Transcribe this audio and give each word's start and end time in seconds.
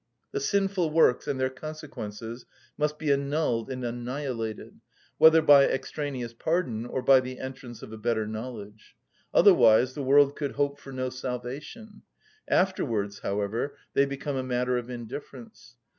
The 0.31 0.39
sinful 0.39 0.89
works 0.89 1.27
and 1.27 1.39
their 1.39 1.51
consequences 1.51 2.47
must 2.75 2.97
be 2.97 3.11
annulled 3.11 3.69
and 3.69 3.83
annihilated, 3.85 4.81
whether 5.19 5.43
by 5.43 5.65
extraneous 5.67 6.33
pardon 6.33 6.87
or 6.87 7.03
by 7.03 7.19
the 7.19 7.37
entrance 7.37 7.83
of 7.83 7.93
a 7.93 7.99
better 7.99 8.25
knowledge; 8.25 8.95
otherwise 9.31 9.93
the 9.93 10.01
world 10.01 10.35
could 10.35 10.53
hope 10.53 10.79
for 10.79 10.91
no 10.91 11.09
salvation; 11.11 12.01
afterwards, 12.47 13.19
however, 13.19 13.77
they 13.93 14.07
become 14.07 14.37
a 14.37 14.41
matter 14.43 14.75
of 14.75 14.89
indifference. 14.89 15.75